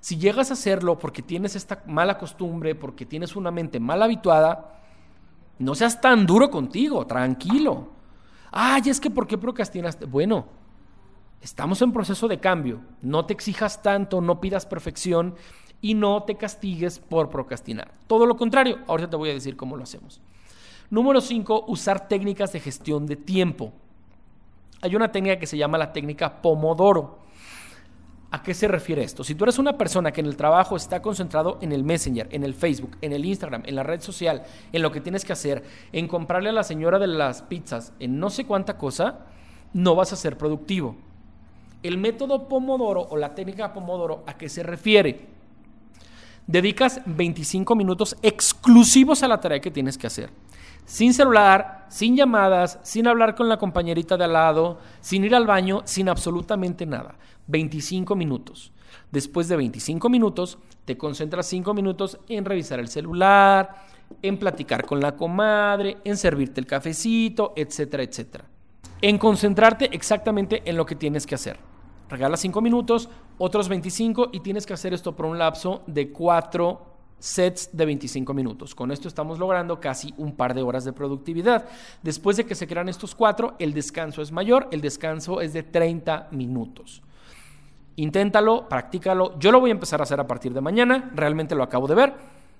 Si 0.00 0.18
llegas 0.18 0.50
a 0.50 0.54
hacerlo 0.54 0.98
porque 0.98 1.22
tienes 1.22 1.56
esta 1.56 1.82
mala 1.86 2.18
costumbre, 2.18 2.74
porque 2.74 3.06
tienes 3.06 3.36
una 3.36 3.50
mente 3.50 3.80
mal 3.80 4.02
habituada, 4.02 4.83
no 5.58 5.74
seas 5.74 6.00
tan 6.00 6.26
duro 6.26 6.50
contigo, 6.50 7.06
tranquilo. 7.06 7.88
Ay, 8.50 8.82
es 8.86 9.00
que 9.00 9.10
¿por 9.10 9.26
qué 9.26 9.38
procrastinaste? 9.38 10.06
Bueno, 10.06 10.46
estamos 11.40 11.80
en 11.82 11.92
proceso 11.92 12.28
de 12.28 12.40
cambio. 12.40 12.80
No 13.02 13.26
te 13.26 13.32
exijas 13.32 13.82
tanto, 13.82 14.20
no 14.20 14.40
pidas 14.40 14.66
perfección 14.66 15.34
y 15.80 15.94
no 15.94 16.22
te 16.22 16.36
castigues 16.36 16.98
por 16.98 17.30
procrastinar. 17.30 17.92
Todo 18.06 18.26
lo 18.26 18.36
contrario, 18.36 18.78
ahorita 18.86 19.10
te 19.10 19.16
voy 19.16 19.30
a 19.30 19.34
decir 19.34 19.56
cómo 19.56 19.76
lo 19.76 19.82
hacemos. 19.82 20.20
Número 20.90 21.20
5, 21.20 21.64
usar 21.68 22.08
técnicas 22.08 22.52
de 22.52 22.60
gestión 22.60 23.06
de 23.06 23.16
tiempo 23.16 23.72
hay 24.84 24.94
una 24.94 25.10
técnica 25.10 25.38
que 25.38 25.46
se 25.46 25.56
llama 25.56 25.78
la 25.78 25.94
técnica 25.94 26.42
Pomodoro. 26.42 27.20
¿A 28.34 28.42
qué 28.42 28.52
se 28.52 28.66
refiere 28.66 29.04
esto? 29.04 29.22
Si 29.22 29.36
tú 29.36 29.44
eres 29.44 29.60
una 29.60 29.78
persona 29.78 30.10
que 30.10 30.20
en 30.20 30.26
el 30.26 30.36
trabajo 30.36 30.74
está 30.74 31.00
concentrado 31.00 31.56
en 31.60 31.70
el 31.70 31.84
Messenger, 31.84 32.26
en 32.32 32.42
el 32.42 32.52
Facebook, 32.52 32.96
en 33.00 33.12
el 33.12 33.24
Instagram, 33.24 33.62
en 33.64 33.76
la 33.76 33.84
red 33.84 34.00
social, 34.00 34.42
en 34.72 34.82
lo 34.82 34.90
que 34.90 35.00
tienes 35.00 35.24
que 35.24 35.32
hacer, 35.32 35.62
en 35.92 36.08
comprarle 36.08 36.48
a 36.48 36.52
la 36.52 36.64
señora 36.64 36.98
de 36.98 37.06
las 37.06 37.42
pizzas, 37.42 37.92
en 38.00 38.18
no 38.18 38.30
sé 38.30 38.44
cuánta 38.44 38.76
cosa, 38.76 39.20
no 39.72 39.94
vas 39.94 40.12
a 40.12 40.16
ser 40.16 40.36
productivo. 40.36 40.96
El 41.84 41.96
método 41.96 42.48
Pomodoro 42.48 43.02
o 43.02 43.16
la 43.16 43.36
técnica 43.36 43.72
Pomodoro, 43.72 44.24
¿a 44.26 44.36
qué 44.36 44.48
se 44.48 44.64
refiere? 44.64 45.28
Dedicas 46.48 47.02
25 47.06 47.76
minutos 47.76 48.16
exclusivos 48.20 49.22
a 49.22 49.28
la 49.28 49.38
tarea 49.38 49.60
que 49.60 49.70
tienes 49.70 49.96
que 49.96 50.08
hacer 50.08 50.30
sin 50.84 51.14
celular, 51.14 51.86
sin 51.88 52.16
llamadas, 52.16 52.78
sin 52.82 53.06
hablar 53.06 53.34
con 53.34 53.48
la 53.48 53.58
compañerita 53.58 54.16
de 54.16 54.24
al 54.24 54.32
lado, 54.32 54.78
sin 55.00 55.24
ir 55.24 55.34
al 55.34 55.46
baño, 55.46 55.82
sin 55.84 56.08
absolutamente 56.08 56.86
nada. 56.86 57.16
25 57.46 58.16
minutos. 58.16 58.72
Después 59.10 59.48
de 59.48 59.56
25 59.56 60.08
minutos, 60.08 60.58
te 60.84 60.96
concentras 60.96 61.46
5 61.46 61.74
minutos 61.74 62.18
en 62.28 62.44
revisar 62.44 62.80
el 62.80 62.88
celular, 62.88 63.76
en 64.22 64.38
platicar 64.38 64.84
con 64.84 65.00
la 65.00 65.16
comadre, 65.16 65.98
en 66.04 66.16
servirte 66.16 66.60
el 66.60 66.66
cafecito, 66.66 67.52
etcétera, 67.56 68.02
etcétera. 68.02 68.44
En 69.00 69.18
concentrarte 69.18 69.90
exactamente 69.92 70.62
en 70.64 70.76
lo 70.76 70.86
que 70.86 70.96
tienes 70.96 71.26
que 71.26 71.34
hacer. 71.34 71.58
Regala 72.08 72.36
5 72.36 72.60
minutos, 72.60 73.08
otros 73.38 73.68
25 73.68 74.30
y 74.32 74.40
tienes 74.40 74.66
que 74.66 74.74
hacer 74.74 74.94
esto 74.94 75.16
por 75.16 75.26
un 75.26 75.38
lapso 75.38 75.82
de 75.86 76.10
4 76.10 76.93
sets 77.24 77.70
de 77.72 77.86
25 77.86 78.34
minutos. 78.34 78.74
Con 78.74 78.92
esto 78.92 79.08
estamos 79.08 79.38
logrando 79.38 79.80
casi 79.80 80.12
un 80.18 80.36
par 80.36 80.52
de 80.52 80.60
horas 80.60 80.84
de 80.84 80.92
productividad. 80.92 81.66
Después 82.02 82.36
de 82.36 82.44
que 82.44 82.54
se 82.54 82.66
crean 82.66 82.90
estos 82.90 83.14
cuatro, 83.14 83.54
el 83.58 83.72
descanso 83.72 84.20
es 84.20 84.30
mayor, 84.30 84.68
el 84.72 84.82
descanso 84.82 85.40
es 85.40 85.54
de 85.54 85.62
30 85.62 86.28
minutos. 86.32 87.02
Inténtalo, 87.96 88.68
practícalo. 88.68 89.38
Yo 89.38 89.52
lo 89.52 89.60
voy 89.60 89.70
a 89.70 89.72
empezar 89.72 90.00
a 90.00 90.02
hacer 90.02 90.20
a 90.20 90.26
partir 90.26 90.52
de 90.52 90.60
mañana, 90.60 91.10
realmente 91.14 91.54
lo 91.54 91.62
acabo 91.62 91.86
de 91.88 91.94
ver. 91.94 92.14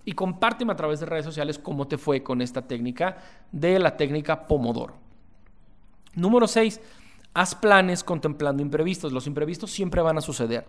Y 0.06 0.12
compárteme 0.12 0.72
a 0.72 0.76
través 0.76 1.00
de 1.00 1.06
redes 1.06 1.26
sociales 1.26 1.58
cómo 1.58 1.86
te 1.86 1.98
fue 1.98 2.22
con 2.22 2.40
esta 2.40 2.62
técnica 2.62 3.18
de 3.52 3.78
la 3.78 3.98
técnica 3.98 4.46
Pomodoro. 4.46 4.94
Número 6.14 6.46
6. 6.46 6.80
Haz 7.34 7.54
planes 7.54 8.02
contemplando 8.02 8.62
imprevistos. 8.62 9.12
Los 9.12 9.26
imprevistos 9.26 9.70
siempre 9.70 10.00
van 10.00 10.16
a 10.16 10.22
suceder. 10.22 10.66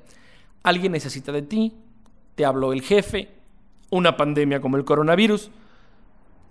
Alguien 0.64 0.92
necesita 0.92 1.32
de 1.32 1.44
ti, 1.44 1.74
te 2.36 2.44
habló 2.44 2.74
el 2.74 2.82
jefe, 2.82 3.36
una 3.90 4.18
pandemia 4.18 4.62
como 4.62 4.78
el 4.78 4.86
coronavirus. 4.86 5.52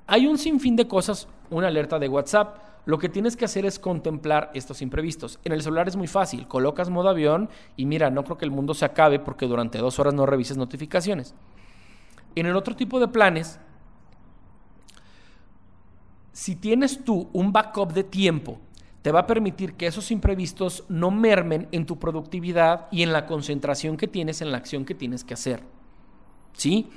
Hay 0.06 0.26
un 0.26 0.38
sinfín 0.38 0.76
de 0.76 0.86
cosas, 0.86 1.28
una 1.50 1.68
alerta 1.68 1.98
de 1.98 2.08
WhatsApp. 2.08 2.58
Lo 2.86 2.98
que 2.98 3.08
tienes 3.08 3.36
que 3.36 3.46
hacer 3.46 3.64
es 3.64 3.78
contemplar 3.78 4.50
estos 4.54 4.82
imprevistos. 4.82 5.38
En 5.44 5.52
el 5.52 5.62
celular 5.62 5.88
es 5.88 5.96
muy 5.96 6.06
fácil, 6.06 6.46
colocas 6.46 6.90
modo 6.90 7.08
avión 7.08 7.48
y 7.76 7.86
mira, 7.86 8.10
no 8.10 8.24
creo 8.24 8.36
que 8.36 8.44
el 8.44 8.50
mundo 8.50 8.74
se 8.74 8.84
acabe 8.84 9.18
porque 9.18 9.46
durante 9.46 9.78
dos 9.78 9.98
horas 9.98 10.12
no 10.12 10.26
revises 10.26 10.58
notificaciones. 10.58 11.34
En 12.34 12.46
el 12.46 12.56
otro 12.56 12.76
tipo 12.76 13.00
de 13.00 13.08
planes, 13.08 13.58
si 16.32 16.56
tienes 16.56 17.04
tú 17.04 17.30
un 17.32 17.52
backup 17.52 17.92
de 17.92 18.04
tiempo, 18.04 18.58
te 19.02 19.12
va 19.12 19.20
a 19.20 19.26
permitir 19.26 19.74
que 19.74 19.86
esos 19.86 20.10
imprevistos 20.10 20.84
no 20.88 21.10
mermen 21.10 21.68
en 21.72 21.86
tu 21.86 21.98
productividad 21.98 22.88
y 22.90 23.02
en 23.02 23.12
la 23.12 23.26
concentración 23.26 23.96
que 23.96 24.08
tienes 24.08 24.40
en 24.40 24.50
la 24.50 24.58
acción 24.58 24.84
que 24.84 24.94
tienes 24.94 25.24
que 25.24 25.34
hacer. 25.34 25.62
¿Sí? 26.54 26.90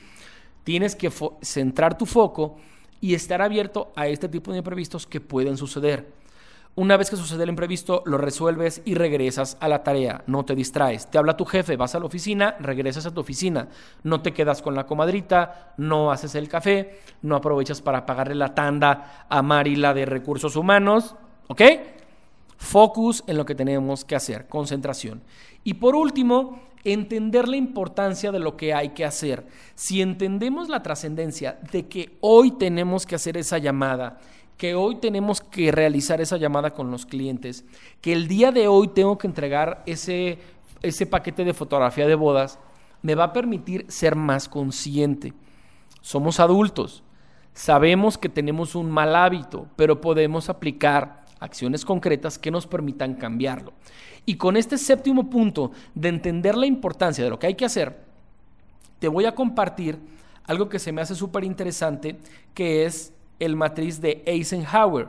Tienes 0.68 0.98
que 0.98 1.10
centrar 1.44 1.98
tu 1.98 2.06
foco 2.06 2.58
y 3.00 3.14
estar 3.14 3.42
abierto 3.42 3.94
a 3.96 4.10
este 4.10 4.28
tipo 4.28 4.52
de 4.52 4.58
imprevistos 4.58 5.08
que 5.08 5.22
pueden 5.22 5.56
suceder. 5.56 6.12
Una 6.76 6.98
vez 6.98 7.10
que 7.10 7.16
sucede 7.16 7.44
el 7.44 7.50
imprevisto, 7.52 8.04
lo 8.06 8.18
resuelves 8.18 8.82
y 8.84 8.94
regresas 8.96 9.56
a 9.62 9.70
la 9.70 9.82
tarea, 9.82 10.26
no 10.28 10.44
te 10.44 10.56
distraes. 10.56 11.10
Te 11.10 11.18
habla 11.18 11.38
tu 11.38 11.46
jefe, 11.46 11.78
vas 11.78 11.96
a 11.96 12.02
la 12.02 12.06
oficina, 12.08 12.58
regresas 12.60 13.06
a 13.06 13.14
tu 13.14 13.22
oficina, 13.22 13.70
no 14.04 14.20
te 14.20 14.34
quedas 14.34 14.62
con 14.62 14.76
la 14.76 14.86
comadrita, 14.86 15.74
no 15.78 16.12
haces 16.12 16.36
el 16.36 16.50
café, 16.50 17.00
no 17.22 17.38
aprovechas 17.38 17.82
para 17.82 18.06
pagarle 18.06 18.36
la 18.36 18.54
tanda 18.54 19.26
a 19.30 19.42
Marila 19.42 19.94
de 19.94 20.06
recursos 20.06 20.58
humanos, 20.58 21.16
¿ok? 21.48 21.62
Focus 22.58 23.24
en 23.28 23.38
lo 23.38 23.46
que 23.46 23.56
tenemos 23.56 24.04
que 24.04 24.18
hacer, 24.18 24.50
concentración. 24.50 25.24
Y 25.64 25.76
por 25.76 25.96
último, 25.96 26.60
entender 26.94 27.48
la 27.50 27.58
importancia 27.58 28.32
de 28.32 28.40
lo 28.40 28.56
que 28.56 28.74
hay 28.74 28.90
que 28.90 29.04
hacer. 29.04 29.46
Si 29.76 30.02
entendemos 30.02 30.70
la 30.70 30.84
trascendencia 30.84 31.60
de 31.72 31.88
que 31.88 32.18
hoy 32.22 32.52
tenemos 32.52 33.06
que 33.06 33.16
hacer 33.16 33.36
esa 33.36 33.58
llamada, 33.58 34.20
que 34.56 34.74
hoy 34.74 34.96
tenemos 34.96 35.42
que 35.42 35.72
realizar 35.72 36.22
esa 36.22 36.38
llamada 36.38 36.72
con 36.72 36.90
los 36.90 37.06
clientes, 37.06 37.66
que 38.02 38.14
el 38.14 38.28
día 38.28 38.52
de 38.52 38.68
hoy 38.70 38.88
tengo 38.88 39.18
que 39.18 39.28
entregar 39.28 39.84
ese, 39.86 40.40
ese 40.82 41.06
paquete 41.06 41.44
de 41.44 41.54
fotografía 41.54 42.08
de 42.08 42.16
bodas, 42.16 42.58
me 43.02 43.16
va 43.16 43.26
a 43.26 43.34
permitir 43.34 43.86
ser 43.90 44.16
más 44.16 44.48
consciente. 44.48 45.34
Somos 46.02 46.40
adultos, 46.40 47.04
sabemos 47.54 48.18
que 48.18 48.30
tenemos 48.30 48.76
un 48.76 48.90
mal 48.90 49.16
hábito, 49.16 49.68
pero 49.76 50.00
podemos 50.00 50.50
aplicar 50.50 51.27
acciones 51.40 51.86
concretas 51.86 52.38
que 52.38 52.52
nos 52.52 52.68
permitan 52.68 53.16
cambiarlo. 53.16 53.74
Y 54.26 54.36
con 54.36 54.58
este 54.58 54.78
séptimo 54.78 55.30
punto 55.30 55.72
de 55.96 56.10
entender 56.10 56.56
la 56.56 56.66
importancia 56.66 57.24
de 57.24 57.30
lo 57.30 57.40
que 57.40 57.48
hay 57.48 57.56
que 57.56 57.66
hacer, 57.66 57.98
te 59.00 59.08
voy 59.08 59.26
a 59.26 59.36
compartir 59.36 60.00
algo 60.46 60.70
que 60.70 60.80
se 60.80 60.92
me 60.92 61.02
hace 61.02 61.16
súper 61.16 61.44
interesante, 61.44 62.18
que 62.54 62.86
es 62.86 63.14
el 63.40 63.56
matriz 63.56 64.02
de 64.02 64.24
Eisenhower. 64.26 65.08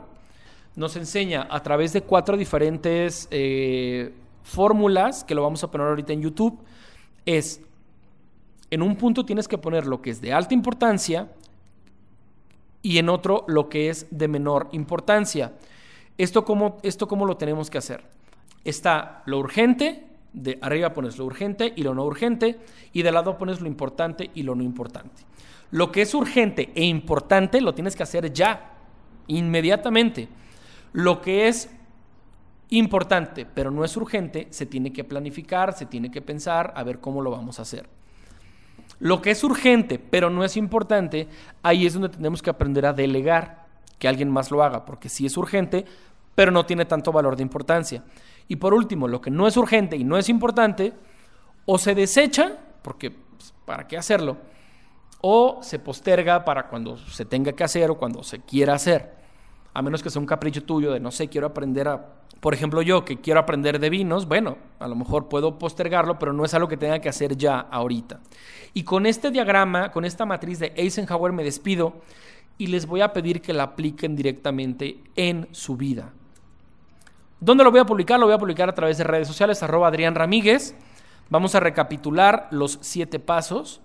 Nos 0.75 0.95
enseña 0.95 1.47
a 1.49 1.61
través 1.63 1.93
de 1.93 2.01
cuatro 2.01 2.37
diferentes 2.37 3.27
eh, 3.31 4.13
fórmulas, 4.43 5.23
que 5.23 5.35
lo 5.35 5.43
vamos 5.43 5.63
a 5.63 5.71
poner 5.71 5.87
ahorita 5.87 6.13
en 6.13 6.21
YouTube, 6.21 6.59
es, 7.25 7.61
en 8.69 8.81
un 8.81 8.95
punto 8.95 9.25
tienes 9.25 9.47
que 9.47 9.57
poner 9.57 9.85
lo 9.85 10.01
que 10.01 10.11
es 10.11 10.21
de 10.21 10.33
alta 10.33 10.53
importancia 10.53 11.29
y 12.81 12.97
en 12.97 13.09
otro 13.09 13.45
lo 13.47 13.69
que 13.69 13.89
es 13.89 14.07
de 14.11 14.27
menor 14.27 14.69
importancia. 14.71 15.53
¿Esto 16.19 16.43
cómo, 16.43 16.79
esto 16.83 17.07
cómo 17.07 17.25
lo 17.25 17.37
tenemos 17.37 17.69
que 17.69 17.77
hacer? 17.77 18.03
Está 18.65 19.23
lo 19.25 19.39
urgente, 19.39 20.05
de 20.33 20.59
arriba 20.61 20.91
pones 20.91 21.17
lo 21.17 21.23
urgente 21.23 21.71
y 21.73 21.83
lo 21.83 21.95
no 21.95 22.03
urgente, 22.03 22.59
y 22.91 23.03
de 23.03 23.11
lado 23.13 23.37
pones 23.37 23.61
lo 23.61 23.67
importante 23.67 24.29
y 24.35 24.43
lo 24.43 24.53
no 24.53 24.61
importante. 24.61 25.23
Lo 25.71 25.93
que 25.93 26.01
es 26.01 26.13
urgente 26.13 26.73
e 26.75 26.83
importante 26.83 27.61
lo 27.61 27.73
tienes 27.73 27.95
que 27.95 28.03
hacer 28.03 28.33
ya, 28.33 28.73
inmediatamente. 29.27 30.27
Lo 30.91 31.21
que 31.21 31.47
es 31.47 31.69
importante, 32.67 33.45
pero 33.45 33.71
no 33.71 33.85
es 33.85 33.95
urgente, 33.95 34.47
se 34.49 34.65
tiene 34.65 34.91
que 34.91 35.05
planificar, 35.05 35.71
se 35.71 35.85
tiene 35.85 36.11
que 36.11 36.21
pensar 36.21 36.73
a 36.75 36.83
ver 36.83 36.99
cómo 36.99 37.21
lo 37.21 37.31
vamos 37.31 37.59
a 37.59 37.61
hacer. 37.61 37.87
Lo 38.99 39.21
que 39.21 39.31
es 39.31 39.41
urgente, 39.45 39.99
pero 39.99 40.29
no 40.29 40.43
es 40.43 40.57
importante, 40.57 41.29
ahí 41.63 41.85
es 41.85 41.93
donde 41.93 42.09
tenemos 42.09 42.41
que 42.41 42.49
aprender 42.49 42.85
a 42.85 42.91
delegar, 42.91 43.69
que 43.99 44.07
alguien 44.07 44.29
más 44.31 44.49
lo 44.49 44.63
haga, 44.63 44.85
porque 44.85 45.09
si 45.09 45.25
es 45.25 45.37
urgente, 45.37 45.85
pero 46.39 46.53
no 46.53 46.65
tiene 46.65 46.85
tanto 46.85 47.11
valor 47.11 47.35
de 47.35 47.43
importancia. 47.43 48.01
Y 48.47 48.55
por 48.55 48.73
último, 48.73 49.09
lo 49.09 49.19
que 49.19 49.29
no 49.29 49.45
es 49.45 49.57
urgente 49.57 49.97
y 49.97 50.05
no 50.05 50.17
es 50.17 50.29
importante, 50.29 50.93
o 51.65 51.77
se 51.77 51.93
desecha, 51.93 52.53
porque 52.81 53.11
pues, 53.11 53.53
¿para 53.65 53.85
qué 53.89 53.97
hacerlo? 53.97 54.37
o 55.19 55.59
se 55.61 55.79
posterga 55.79 56.45
para 56.45 56.67
cuando 56.67 56.95
se 56.97 57.25
tenga 57.25 57.51
que 57.51 57.65
hacer 57.65 57.91
o 57.91 57.97
cuando 57.97 58.23
se 58.23 58.39
quiera 58.39 58.73
hacer. 58.73 59.17
A 59.73 59.81
menos 59.81 60.01
que 60.01 60.09
sea 60.09 60.21
un 60.21 60.25
capricho 60.25 60.63
tuyo 60.63 60.93
de 60.93 61.01
no 61.01 61.11
sé, 61.11 61.27
quiero 61.27 61.47
aprender 61.47 61.89
a, 61.89 62.05
por 62.39 62.53
ejemplo 62.53 62.81
yo 62.81 63.03
que 63.03 63.19
quiero 63.19 63.41
aprender 63.41 63.77
de 63.77 63.89
vinos, 63.89 64.25
bueno, 64.25 64.57
a 64.79 64.87
lo 64.87 64.95
mejor 64.95 65.27
puedo 65.27 65.59
postergarlo, 65.59 66.17
pero 66.17 66.31
no 66.31 66.45
es 66.45 66.53
algo 66.53 66.69
que 66.69 66.77
tenga 66.77 66.99
que 66.99 67.09
hacer 67.09 67.35
ya 67.35 67.59
ahorita. 67.59 68.21
Y 68.73 68.83
con 68.83 69.05
este 69.05 69.29
diagrama, 69.29 69.91
con 69.91 70.05
esta 70.05 70.25
matriz 70.25 70.59
de 70.59 70.71
Eisenhower 70.75 71.33
me 71.33 71.43
despido 71.43 71.95
y 72.57 72.67
les 72.67 72.85
voy 72.85 73.01
a 73.01 73.13
pedir 73.13 73.41
que 73.41 73.53
la 73.53 73.63
apliquen 73.63 74.15
directamente 74.15 75.03
en 75.15 75.49
su 75.51 75.75
vida. 75.75 76.13
¿Dónde 77.39 77.63
lo 77.63 77.71
voy 77.71 77.79
a 77.79 77.85
publicar? 77.85 78.19
Lo 78.19 78.25
voy 78.25 78.35
a 78.35 78.39
publicar 78.39 78.69
a 78.69 78.75
través 78.75 78.97
de 78.97 79.03
redes 79.03 79.27
sociales, 79.27 79.63
arroba 79.63 79.87
Adrián 79.87 80.15
Ramírez. 80.15 80.75
Vamos 81.29 81.55
a 81.55 81.59
recapitular 81.59 82.47
los 82.51 82.79
siete 82.81 83.19
pasos 83.19 83.81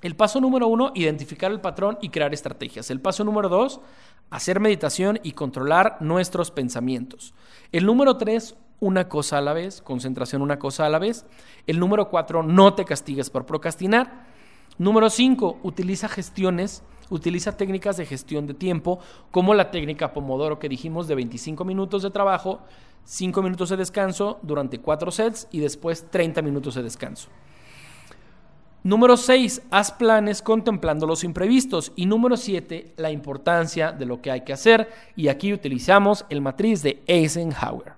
el 0.00 0.14
paso 0.14 0.40
número 0.40 0.68
uno, 0.68 0.92
identificar 0.94 1.50
el 1.50 1.60
patrón 1.60 1.98
y 2.00 2.10
crear 2.10 2.32
estrategias. 2.32 2.90
El 2.90 3.00
paso 3.00 3.24
número 3.24 3.48
dos, 3.48 3.80
hacer 4.30 4.60
meditación 4.60 5.18
y 5.24 5.32
controlar 5.32 5.96
nuestros 6.00 6.52
pensamientos. 6.52 7.34
El 7.72 7.84
número 7.84 8.16
tres, 8.16 8.54
una 8.78 9.08
cosa 9.08 9.38
a 9.38 9.40
la 9.40 9.54
vez, 9.54 9.82
concentración 9.82 10.40
una 10.40 10.60
cosa 10.60 10.86
a 10.86 10.88
la 10.88 11.00
vez. 11.00 11.26
El 11.66 11.80
número 11.80 12.10
cuatro, 12.10 12.44
no 12.44 12.74
te 12.74 12.84
castigues 12.84 13.28
por 13.28 13.44
procrastinar. 13.44 14.26
Número 14.78 15.10
cinco, 15.10 15.58
utiliza 15.64 16.08
gestiones, 16.08 16.84
utiliza 17.10 17.56
técnicas 17.56 17.96
de 17.96 18.06
gestión 18.06 18.46
de 18.46 18.54
tiempo, 18.54 18.98
como 19.30 19.54
la 19.54 19.70
técnica 19.70 20.12
Pomodoro 20.12 20.58
que 20.58 20.68
dijimos 20.68 21.08
de 21.08 21.14
25 21.14 21.64
minutos 21.64 22.02
de 22.02 22.10
trabajo, 22.10 22.60
5 23.04 23.42
minutos 23.42 23.70
de 23.70 23.76
descanso 23.76 24.38
durante 24.42 24.80
cuatro 24.80 25.10
sets 25.10 25.48
y 25.50 25.60
después 25.60 26.10
30 26.10 26.42
minutos 26.42 26.74
de 26.74 26.82
descanso. 26.82 27.28
Número 28.84 29.16
6, 29.16 29.62
haz 29.70 29.92
planes 29.92 30.40
contemplando 30.40 31.06
los 31.06 31.24
imprevistos. 31.24 31.92
Y 31.96 32.06
número 32.06 32.36
7, 32.36 32.94
la 32.96 33.10
importancia 33.10 33.92
de 33.92 34.06
lo 34.06 34.22
que 34.22 34.30
hay 34.30 34.42
que 34.42 34.52
hacer. 34.52 34.88
Y 35.16 35.28
aquí 35.28 35.52
utilizamos 35.52 36.24
el 36.30 36.40
matriz 36.40 36.82
de 36.82 37.02
Eisenhower. 37.06 37.94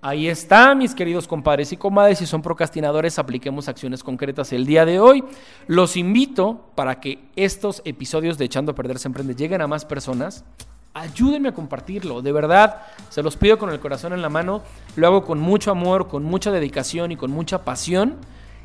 Ahí 0.00 0.28
está, 0.28 0.76
mis 0.76 0.94
queridos 0.94 1.26
compadres 1.26 1.72
y 1.72 1.76
comadres. 1.76 2.18
Si 2.18 2.26
son 2.26 2.40
procrastinadores, 2.40 3.18
apliquemos 3.18 3.68
acciones 3.68 4.04
concretas 4.04 4.52
el 4.52 4.64
día 4.64 4.84
de 4.84 5.00
hoy. 5.00 5.24
Los 5.66 5.96
invito 5.96 6.70
para 6.76 7.00
que 7.00 7.18
estos 7.34 7.82
episodios 7.84 8.38
de 8.38 8.44
Echando 8.44 8.72
a 8.72 8.74
Perder 8.76 9.00
se 9.00 9.08
Emprende 9.08 9.34
lleguen 9.34 9.60
a 9.60 9.66
más 9.66 9.84
personas. 9.84 10.44
Ayúdenme 10.94 11.48
a 11.48 11.54
compartirlo, 11.54 12.22
de 12.22 12.32
verdad, 12.32 12.82
se 13.10 13.22
los 13.22 13.36
pido 13.36 13.58
con 13.58 13.70
el 13.70 13.80
corazón 13.80 14.12
en 14.12 14.22
la 14.22 14.28
mano. 14.28 14.62
Lo 14.94 15.08
hago 15.08 15.24
con 15.24 15.40
mucho 15.40 15.70
amor, 15.72 16.06
con 16.06 16.22
mucha 16.22 16.52
dedicación 16.52 17.10
y 17.12 17.16
con 17.16 17.30
mucha 17.30 17.64
pasión 17.64 18.16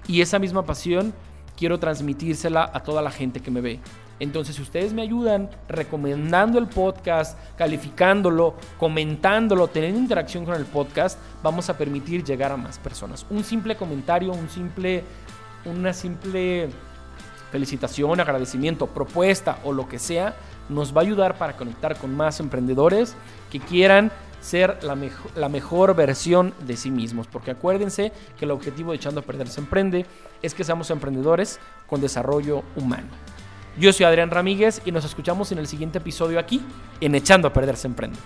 y 0.07 0.21
esa 0.21 0.39
misma 0.39 0.65
pasión 0.65 1.13
quiero 1.57 1.79
transmitírsela 1.79 2.69
a 2.73 2.81
toda 2.81 3.01
la 3.01 3.11
gente 3.11 3.39
que 3.39 3.51
me 3.51 3.61
ve. 3.61 3.79
Entonces, 4.23 4.55
si 4.55 4.61
ustedes 4.61 4.93
me 4.93 5.01
ayudan 5.01 5.49
recomendando 5.67 6.57
el 6.57 6.67
podcast, 6.67 7.37
calificándolo, 7.57 8.53
comentándolo, 8.79 9.67
teniendo 9.67 9.99
interacción 9.99 10.45
con 10.45 10.55
el 10.55 10.63
podcast, 10.63 11.19
vamos 11.43 11.69
a 11.69 11.77
permitir 11.77 12.23
llegar 12.23 12.53
a 12.53 12.57
más 12.57 12.79
personas. 12.79 13.25
Un 13.29 13.43
simple 13.43 13.75
comentario, 13.75 14.31
un 14.31 14.49
simple, 14.49 15.03
una 15.65 15.91
simple 15.91 16.69
felicitación, 17.51 18.21
agradecimiento, 18.21 18.87
propuesta 18.87 19.59
o 19.65 19.73
lo 19.73 19.89
que 19.89 19.99
sea, 19.99 20.35
nos 20.69 20.95
va 20.95 21.01
a 21.01 21.03
ayudar 21.03 21.37
para 21.37 21.57
conectar 21.57 21.97
con 21.97 22.15
más 22.15 22.39
emprendedores 22.39 23.15
que 23.51 23.59
quieran 23.59 24.09
ser 24.39 24.81
la, 24.83 24.97
la 25.35 25.49
mejor 25.49 25.95
versión 25.95 26.53
de 26.65 26.77
sí 26.77 26.91
mismos. 26.91 27.27
Porque 27.27 27.51
acuérdense 27.51 28.13
que 28.39 28.45
el 28.45 28.51
objetivo 28.51 28.91
de 28.91 28.97
Echando 28.97 29.19
a 29.19 29.23
Perder 29.23 29.49
se 29.49 29.59
emprende 29.59 30.05
es 30.41 30.53
que 30.53 30.63
seamos 30.63 30.89
emprendedores 30.91 31.59
con 31.87 31.99
desarrollo 31.99 32.63
humano. 32.77 33.09
Yo 33.77 33.91
soy 33.91 34.05
Adrián 34.05 34.29
Ramírez 34.29 34.81
y 34.85 34.91
nos 34.91 35.03
escuchamos 35.03 35.51
en 35.51 35.57
el 35.57 35.67
siguiente 35.67 35.97
episodio 35.97 36.39
aquí 36.39 36.61
en 37.01 37.15
Echando 37.15 37.47
a 37.47 37.53
Perder 37.53 37.75
se 37.75 37.87
emprende. 37.87 38.19